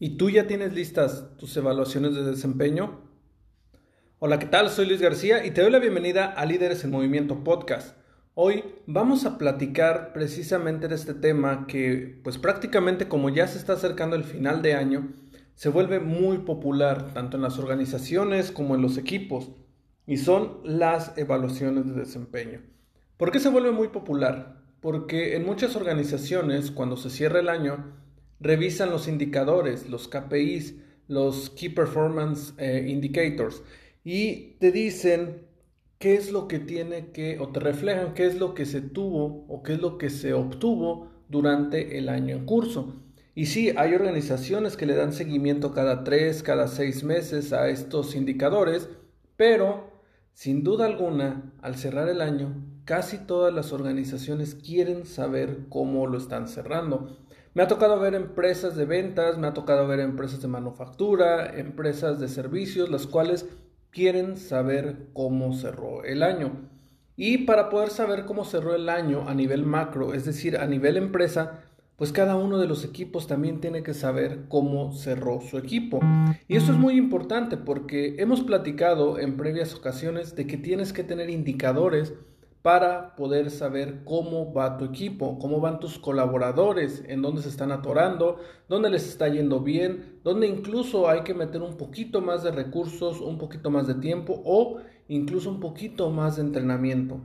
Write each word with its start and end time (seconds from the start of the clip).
¿Y 0.00 0.16
tú 0.16 0.28
ya 0.28 0.48
tienes 0.48 0.74
listas 0.74 1.36
tus 1.36 1.56
evaluaciones 1.56 2.16
de 2.16 2.24
desempeño? 2.24 3.00
Hola, 4.18 4.40
¿qué 4.40 4.46
tal? 4.46 4.68
Soy 4.68 4.86
Luis 4.86 5.00
García 5.00 5.46
y 5.46 5.52
te 5.52 5.62
doy 5.62 5.70
la 5.70 5.78
bienvenida 5.78 6.26
a 6.26 6.44
Líderes 6.46 6.82
en 6.82 6.90
Movimiento 6.90 7.44
Podcast. 7.44 7.96
Hoy 8.34 8.64
vamos 8.88 9.24
a 9.24 9.38
platicar 9.38 10.12
precisamente 10.12 10.88
de 10.88 10.96
este 10.96 11.14
tema 11.14 11.68
que, 11.68 12.20
pues 12.24 12.38
prácticamente 12.38 13.06
como 13.06 13.28
ya 13.28 13.46
se 13.46 13.56
está 13.56 13.74
acercando 13.74 14.16
el 14.16 14.24
final 14.24 14.62
de 14.62 14.74
año, 14.74 15.12
se 15.54 15.68
vuelve 15.68 16.00
muy 16.00 16.38
popular 16.38 17.14
tanto 17.14 17.36
en 17.36 17.44
las 17.44 17.60
organizaciones 17.60 18.50
como 18.50 18.74
en 18.74 18.82
los 18.82 18.98
equipos 18.98 19.52
y 20.08 20.16
son 20.16 20.58
las 20.64 21.16
evaluaciones 21.16 21.86
de 21.86 21.92
desempeño. 21.92 22.62
¿Por 23.16 23.30
qué 23.30 23.38
se 23.38 23.48
vuelve 23.48 23.70
muy 23.70 23.88
popular? 23.88 24.60
Porque 24.80 25.36
en 25.36 25.46
muchas 25.46 25.76
organizaciones 25.76 26.72
cuando 26.72 26.96
se 26.96 27.10
cierra 27.10 27.38
el 27.38 27.48
año 27.48 28.03
revisan 28.44 28.90
los 28.90 29.08
indicadores, 29.08 29.88
los 29.88 30.06
KPIs, 30.06 30.74
los 31.08 31.50
Key 31.50 31.70
Performance 31.70 32.52
eh, 32.58 32.86
Indicators 32.88 33.62
y 34.04 34.56
te 34.60 34.70
dicen 34.70 35.46
qué 35.98 36.14
es 36.14 36.30
lo 36.30 36.46
que 36.46 36.58
tiene 36.58 37.10
que, 37.10 37.38
o 37.40 37.48
te 37.48 37.60
reflejan 37.60 38.12
qué 38.12 38.26
es 38.26 38.38
lo 38.38 38.54
que 38.54 38.66
se 38.66 38.82
tuvo 38.82 39.46
o 39.48 39.62
qué 39.62 39.72
es 39.72 39.80
lo 39.80 39.96
que 39.96 40.10
se 40.10 40.34
obtuvo 40.34 41.10
durante 41.28 41.96
el 41.98 42.10
año 42.10 42.36
en 42.36 42.44
curso. 42.44 42.94
Y 43.34 43.46
sí, 43.46 43.72
hay 43.76 43.94
organizaciones 43.94 44.76
que 44.76 44.86
le 44.86 44.94
dan 44.94 45.12
seguimiento 45.12 45.72
cada 45.72 46.04
tres, 46.04 46.42
cada 46.42 46.68
seis 46.68 47.02
meses 47.02 47.52
a 47.52 47.68
estos 47.68 48.14
indicadores, 48.14 48.88
pero 49.36 49.90
sin 50.34 50.62
duda 50.62 50.86
alguna, 50.86 51.52
al 51.62 51.76
cerrar 51.76 52.08
el 52.08 52.20
año, 52.20 52.54
casi 52.84 53.18
todas 53.18 53.54
las 53.54 53.72
organizaciones 53.72 54.54
quieren 54.54 55.06
saber 55.06 55.66
cómo 55.68 56.06
lo 56.06 56.18
están 56.18 56.48
cerrando. 56.48 57.16
Me 57.54 57.62
ha 57.62 57.68
tocado 57.68 58.00
ver 58.00 58.16
empresas 58.16 58.74
de 58.74 58.84
ventas, 58.84 59.38
me 59.38 59.46
ha 59.46 59.54
tocado 59.54 59.86
ver 59.86 60.00
empresas 60.00 60.42
de 60.42 60.48
manufactura, 60.48 61.56
empresas 61.56 62.18
de 62.18 62.26
servicios, 62.26 62.90
las 62.90 63.06
cuales 63.06 63.48
quieren 63.92 64.36
saber 64.36 65.06
cómo 65.12 65.54
cerró 65.54 66.02
el 66.02 66.24
año. 66.24 66.68
Y 67.14 67.38
para 67.38 67.68
poder 67.70 67.90
saber 67.90 68.24
cómo 68.24 68.44
cerró 68.44 68.74
el 68.74 68.88
año 68.88 69.28
a 69.28 69.34
nivel 69.34 69.64
macro, 69.64 70.14
es 70.14 70.24
decir, 70.24 70.56
a 70.58 70.66
nivel 70.66 70.96
empresa, 70.96 71.60
pues 71.94 72.10
cada 72.10 72.34
uno 72.34 72.58
de 72.58 72.66
los 72.66 72.84
equipos 72.84 73.28
también 73.28 73.60
tiene 73.60 73.84
que 73.84 73.94
saber 73.94 74.46
cómo 74.48 74.92
cerró 74.92 75.40
su 75.40 75.56
equipo. 75.56 76.00
Y 76.48 76.56
esto 76.56 76.72
es 76.72 76.78
muy 76.78 76.96
importante 76.96 77.56
porque 77.56 78.16
hemos 78.18 78.42
platicado 78.42 79.20
en 79.20 79.36
previas 79.36 79.76
ocasiones 79.76 80.34
de 80.34 80.48
que 80.48 80.56
tienes 80.56 80.92
que 80.92 81.04
tener 81.04 81.30
indicadores 81.30 82.14
para 82.64 83.14
poder 83.14 83.50
saber 83.50 84.04
cómo 84.04 84.54
va 84.54 84.78
tu 84.78 84.86
equipo, 84.86 85.38
cómo 85.38 85.60
van 85.60 85.80
tus 85.80 85.98
colaboradores, 85.98 87.04
en 87.06 87.20
dónde 87.20 87.42
se 87.42 87.50
están 87.50 87.70
atorando, 87.70 88.38
dónde 88.70 88.88
les 88.88 89.06
está 89.06 89.28
yendo 89.28 89.60
bien, 89.60 90.18
dónde 90.24 90.46
incluso 90.46 91.10
hay 91.10 91.24
que 91.24 91.34
meter 91.34 91.60
un 91.60 91.76
poquito 91.76 92.22
más 92.22 92.42
de 92.42 92.52
recursos, 92.52 93.20
un 93.20 93.36
poquito 93.36 93.70
más 93.70 93.86
de 93.86 93.96
tiempo 93.96 94.40
o 94.46 94.78
incluso 95.08 95.50
un 95.50 95.60
poquito 95.60 96.08
más 96.08 96.36
de 96.36 96.42
entrenamiento. 96.42 97.20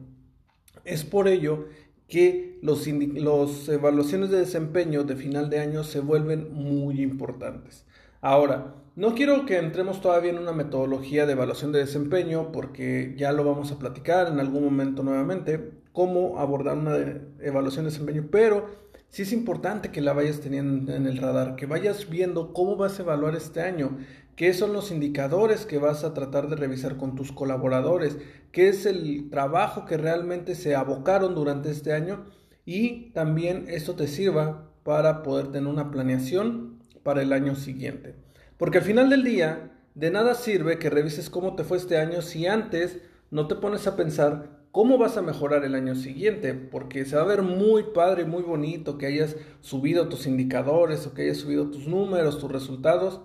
Es 0.83 1.05
por 1.05 1.29
ello 1.29 1.67
que 2.09 2.59
los, 2.61 2.85
los 2.87 3.69
evaluaciones 3.69 4.31
de 4.31 4.39
desempeño 4.39 5.05
de 5.05 5.15
final 5.15 5.49
de 5.49 5.59
año 5.61 5.85
se 5.85 6.01
vuelven 6.01 6.51
muy 6.51 7.01
importantes. 7.01 7.85
Ahora, 8.21 8.75
no 8.97 9.15
quiero 9.15 9.45
que 9.45 9.57
entremos 9.57 10.01
todavía 10.01 10.31
en 10.31 10.39
una 10.39 10.51
metodología 10.51 11.25
de 11.25 11.31
evaluación 11.31 11.71
de 11.71 11.79
desempeño 11.79 12.51
porque 12.51 13.15
ya 13.17 13.31
lo 13.31 13.45
vamos 13.45 13.71
a 13.71 13.79
platicar 13.79 14.27
en 14.27 14.41
algún 14.41 14.65
momento 14.65 15.03
nuevamente, 15.03 15.71
cómo 15.93 16.37
abordar 16.37 16.77
una 16.77 16.97
evaluación 17.39 17.85
de 17.85 17.91
desempeño, 17.91 18.27
pero 18.29 18.67
sí 19.07 19.21
es 19.21 19.31
importante 19.31 19.91
que 19.91 20.01
la 20.01 20.11
vayas 20.11 20.41
teniendo 20.41 20.93
en 20.93 21.07
el 21.07 21.17
radar, 21.17 21.55
que 21.55 21.65
vayas 21.65 22.09
viendo 22.09 22.51
cómo 22.51 22.75
vas 22.75 22.99
a 22.99 23.03
evaluar 23.03 23.37
este 23.37 23.61
año, 23.61 23.97
qué 24.35 24.53
son 24.53 24.73
los 24.73 24.91
indicadores 24.91 25.65
que 25.65 25.77
vas 25.77 26.03
a 26.03 26.13
tratar 26.13 26.49
de 26.49 26.57
revisar 26.57 26.97
con 26.97 27.15
tus 27.15 27.31
colaboradores, 27.31 28.17
qué 28.51 28.67
es 28.67 28.85
el 28.85 29.29
trabajo 29.29 29.85
que 29.85 29.95
realmente 29.95 30.55
se 30.55 30.75
abocaron 30.75 31.35
durante 31.35 31.71
este 31.71 31.93
año 31.93 32.25
y 32.65 33.11
también 33.11 33.63
esto 33.69 33.95
te 33.95 34.07
sirva 34.07 34.69
para 34.83 35.23
poder 35.23 35.53
tener 35.53 35.69
una 35.69 35.89
planeación 35.89 36.68
para 37.03 37.21
el 37.21 37.33
año 37.33 37.55
siguiente. 37.55 38.15
Porque 38.57 38.79
al 38.79 38.83
final 38.83 39.09
del 39.09 39.23
día, 39.23 39.71
de 39.95 40.11
nada 40.11 40.35
sirve 40.35 40.79
que 40.79 40.89
revises 40.89 41.29
cómo 41.29 41.55
te 41.55 41.63
fue 41.63 41.77
este 41.77 41.97
año 41.97 42.21
si 42.21 42.47
antes 42.47 42.99
no 43.31 43.47
te 43.47 43.55
pones 43.55 43.87
a 43.87 43.95
pensar 43.95 44.59
cómo 44.71 44.97
vas 44.97 45.17
a 45.17 45.21
mejorar 45.21 45.65
el 45.65 45.75
año 45.75 45.95
siguiente, 45.95 46.53
porque 46.53 47.05
se 47.05 47.15
va 47.15 47.23
a 47.23 47.25
ver 47.25 47.41
muy 47.41 47.83
padre, 47.93 48.25
muy 48.25 48.43
bonito 48.43 48.97
que 48.97 49.07
hayas 49.07 49.35
subido 49.61 50.09
tus 50.09 50.27
indicadores 50.27 51.05
o 51.07 51.13
que 51.13 51.23
hayas 51.23 51.37
subido 51.37 51.71
tus 51.71 51.87
números, 51.87 52.39
tus 52.39 52.51
resultados, 52.51 53.21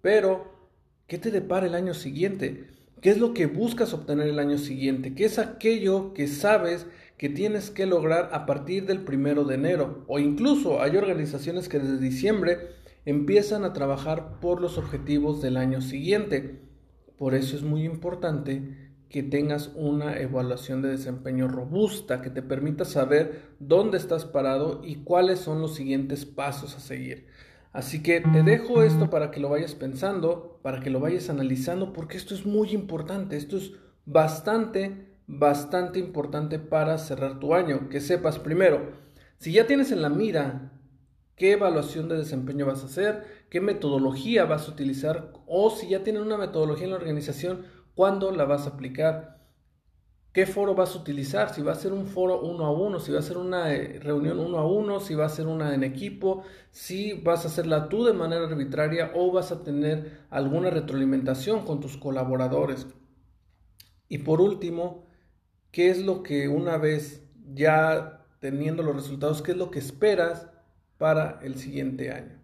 pero 0.00 0.52
¿qué 1.06 1.18
te 1.18 1.30
depara 1.30 1.66
el 1.66 1.74
año 1.74 1.94
siguiente? 1.94 2.66
¿Qué 3.00 3.10
es 3.10 3.18
lo 3.18 3.34
que 3.34 3.46
buscas 3.46 3.94
obtener 3.94 4.28
el 4.28 4.38
año 4.38 4.58
siguiente? 4.58 5.14
¿Qué 5.14 5.24
es 5.24 5.38
aquello 5.38 6.14
que 6.14 6.28
sabes 6.28 6.86
que 7.16 7.28
tienes 7.28 7.70
que 7.70 7.86
lograr 7.86 8.30
a 8.32 8.46
partir 8.46 8.86
del 8.86 9.00
primero 9.00 9.44
de 9.44 9.56
enero? 9.56 10.04
O 10.06 10.18
incluso 10.18 10.80
hay 10.80 10.96
organizaciones 10.96 11.68
que 11.68 11.80
desde 11.80 11.98
diciembre 11.98 12.68
empiezan 13.04 13.64
a 13.64 13.72
trabajar 13.72 14.40
por 14.40 14.60
los 14.60 14.78
objetivos 14.78 15.42
del 15.42 15.56
año 15.56 15.80
siguiente. 15.80 16.60
Por 17.16 17.34
eso 17.34 17.56
es 17.56 17.62
muy 17.62 17.84
importante 17.84 18.92
que 19.08 19.22
tengas 19.22 19.70
una 19.74 20.18
evaluación 20.18 20.80
de 20.80 20.88
desempeño 20.88 21.46
robusta 21.46 22.22
que 22.22 22.30
te 22.30 22.42
permita 22.42 22.84
saber 22.86 23.54
dónde 23.58 23.98
estás 23.98 24.24
parado 24.24 24.80
y 24.82 24.96
cuáles 25.04 25.38
son 25.38 25.60
los 25.60 25.74
siguientes 25.74 26.24
pasos 26.24 26.74
a 26.76 26.80
seguir. 26.80 27.26
Así 27.72 28.02
que 28.02 28.20
te 28.20 28.42
dejo 28.42 28.82
esto 28.82 29.10
para 29.10 29.30
que 29.30 29.40
lo 29.40 29.48
vayas 29.48 29.74
pensando, 29.74 30.58
para 30.62 30.80
que 30.80 30.90
lo 30.90 31.00
vayas 31.00 31.30
analizando, 31.30 31.92
porque 31.92 32.16
esto 32.16 32.34
es 32.34 32.44
muy 32.44 32.70
importante, 32.70 33.36
esto 33.36 33.56
es 33.56 33.72
bastante, 34.04 35.08
bastante 35.26 35.98
importante 35.98 36.58
para 36.58 36.98
cerrar 36.98 37.38
tu 37.38 37.54
año. 37.54 37.88
Que 37.88 38.00
sepas 38.00 38.38
primero, 38.38 38.92
si 39.38 39.52
ya 39.52 39.66
tienes 39.66 39.90
en 39.90 40.02
la 40.02 40.10
mira 40.10 40.72
qué 41.42 41.54
evaluación 41.54 42.08
de 42.08 42.18
desempeño 42.18 42.66
vas 42.66 42.84
a 42.84 42.86
hacer, 42.86 43.24
qué 43.50 43.60
metodología 43.60 44.44
vas 44.44 44.68
a 44.68 44.70
utilizar 44.70 45.32
o 45.44 45.70
si 45.70 45.88
ya 45.88 46.04
tienen 46.04 46.22
una 46.22 46.36
metodología 46.36 46.84
en 46.84 46.90
la 46.90 46.98
organización, 46.98 47.66
cuándo 47.96 48.30
la 48.30 48.44
vas 48.44 48.66
a 48.66 48.70
aplicar, 48.70 49.40
qué 50.32 50.46
foro 50.46 50.76
vas 50.76 50.94
a 50.94 51.00
utilizar, 51.00 51.52
si 51.52 51.60
va 51.60 51.72
a 51.72 51.74
ser 51.74 51.92
un 51.92 52.06
foro 52.06 52.40
uno 52.42 52.64
a 52.64 52.70
uno, 52.70 53.00
si 53.00 53.10
va 53.10 53.18
a 53.18 53.22
ser 53.22 53.38
una 53.38 53.74
eh, 53.74 53.98
reunión 53.98 54.38
uno 54.38 54.58
a 54.58 54.66
uno, 54.68 55.00
si 55.00 55.16
va 55.16 55.26
a 55.26 55.30
ser 55.30 55.48
una 55.48 55.74
en 55.74 55.82
equipo, 55.82 56.44
si 56.70 57.14
vas 57.14 57.44
a 57.44 57.48
hacerla 57.48 57.88
tú 57.88 58.04
de 58.04 58.12
manera 58.12 58.46
arbitraria 58.46 59.10
o 59.12 59.32
vas 59.32 59.50
a 59.50 59.64
tener 59.64 60.20
alguna 60.30 60.70
retroalimentación 60.70 61.64
con 61.64 61.80
tus 61.80 61.96
colaboradores. 61.96 62.86
Y 64.08 64.18
por 64.18 64.40
último, 64.40 65.06
¿qué 65.72 65.90
es 65.90 66.04
lo 66.04 66.22
que 66.22 66.46
una 66.46 66.78
vez 66.78 67.28
ya 67.52 68.28
teniendo 68.38 68.84
los 68.84 68.94
resultados, 68.94 69.42
qué 69.42 69.50
es 69.50 69.58
lo 69.58 69.72
que 69.72 69.80
esperas 69.80 70.52
para 71.02 71.40
el 71.42 71.56
siguiente 71.56 72.12
año. 72.12 72.40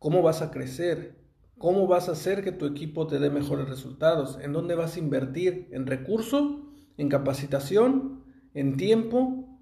¿Cómo 0.00 0.22
vas 0.22 0.42
a 0.42 0.50
crecer? 0.50 1.20
¿Cómo 1.56 1.86
vas 1.86 2.08
a 2.08 2.12
hacer 2.12 2.42
que 2.42 2.50
tu 2.50 2.66
equipo 2.66 3.06
te 3.06 3.20
dé 3.20 3.30
mejores 3.30 3.68
resultados? 3.68 4.40
¿En 4.42 4.52
dónde 4.52 4.74
vas 4.74 4.96
a 4.96 4.98
invertir? 4.98 5.68
¿En 5.70 5.86
recurso? 5.86 6.74
¿En 6.96 7.08
capacitación? 7.08 8.24
¿En 8.54 8.76
tiempo? 8.76 9.56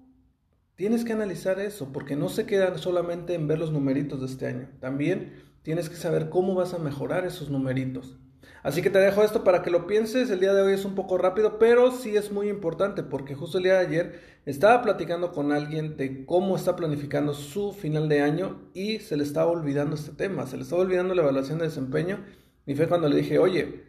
Tienes 0.73 1.05
que 1.05 1.13
analizar 1.13 1.59
eso 1.59 1.93
porque 1.93 2.15
no 2.15 2.29
se 2.29 2.47
quedan 2.47 2.79
solamente 2.79 3.35
en 3.35 3.47
ver 3.47 3.59
los 3.59 3.71
numeritos 3.71 4.21
de 4.21 4.25
este 4.25 4.47
año. 4.47 4.69
También 4.79 5.33
tienes 5.61 5.87
que 5.87 5.95
saber 5.95 6.31
cómo 6.31 6.55
vas 6.55 6.73
a 6.73 6.79
mejorar 6.79 7.27
esos 7.27 7.51
numeritos. 7.51 8.17
Así 8.63 8.83
que 8.83 8.91
te 8.91 8.99
dejo 8.99 9.23
esto 9.23 9.43
para 9.43 9.63
que 9.63 9.71
lo 9.71 9.87
pienses. 9.87 10.29
El 10.29 10.39
día 10.39 10.53
de 10.53 10.61
hoy 10.61 10.73
es 10.73 10.85
un 10.85 10.93
poco 10.93 11.17
rápido, 11.17 11.57
pero 11.57 11.91
sí 11.91 12.15
es 12.15 12.31
muy 12.31 12.47
importante 12.47 13.01
porque 13.01 13.33
justo 13.33 13.57
el 13.57 13.63
día 13.63 13.79
de 13.79 13.87
ayer 13.87 14.19
estaba 14.45 14.81
platicando 14.83 15.31
con 15.31 15.51
alguien 15.51 15.97
de 15.97 16.25
cómo 16.25 16.55
está 16.55 16.75
planificando 16.75 17.33
su 17.33 17.73
final 17.73 18.07
de 18.07 18.21
año 18.21 18.61
y 18.73 18.99
se 18.99 19.17
le 19.17 19.23
estaba 19.23 19.51
olvidando 19.51 19.95
este 19.95 20.11
tema, 20.11 20.45
se 20.45 20.57
le 20.57 20.63
estaba 20.63 20.81
olvidando 20.81 21.15
la 21.15 21.23
evaluación 21.23 21.57
de 21.57 21.65
desempeño 21.65 22.23
y 22.65 22.75
fue 22.75 22.87
cuando 22.87 23.09
le 23.09 23.17
dije, 23.17 23.39
oye, 23.39 23.83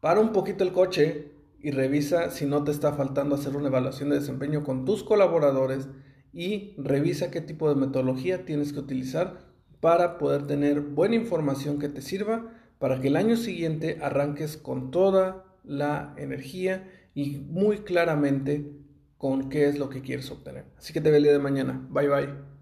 para 0.00 0.20
un 0.20 0.32
poquito 0.32 0.64
el 0.64 0.72
coche 0.72 1.32
y 1.60 1.70
revisa 1.70 2.30
si 2.30 2.44
no 2.44 2.62
te 2.62 2.70
está 2.70 2.92
faltando 2.92 3.34
hacer 3.34 3.56
una 3.56 3.68
evaluación 3.68 4.10
de 4.10 4.16
desempeño 4.16 4.64
con 4.64 4.84
tus 4.84 5.02
colaboradores 5.02 5.88
y 6.32 6.74
revisa 6.76 7.30
qué 7.30 7.40
tipo 7.40 7.68
de 7.68 7.76
metodología 7.76 8.44
tienes 8.44 8.74
que 8.74 8.80
utilizar 8.80 9.38
para 9.80 10.18
poder 10.18 10.46
tener 10.46 10.80
buena 10.80 11.14
información 11.14 11.78
que 11.78 11.88
te 11.88 12.02
sirva 12.02 12.53
para 12.78 13.00
que 13.00 13.08
el 13.08 13.16
año 13.16 13.36
siguiente 13.36 13.98
arranques 14.02 14.56
con 14.56 14.90
toda 14.90 15.44
la 15.64 16.14
energía 16.16 16.90
y 17.14 17.38
muy 17.38 17.78
claramente 17.78 18.70
con 19.18 19.48
qué 19.48 19.68
es 19.68 19.78
lo 19.78 19.88
que 19.88 20.02
quieres 20.02 20.30
obtener. 20.30 20.66
Así 20.76 20.92
que 20.92 21.00
te 21.00 21.10
veo 21.10 21.18
el 21.18 21.24
día 21.24 21.32
de 21.32 21.38
mañana. 21.38 21.86
Bye 21.90 22.08
bye. 22.08 22.53